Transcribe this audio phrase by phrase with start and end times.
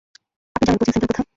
[0.55, 1.27] আপনি জানেন coaching centre কোথায়?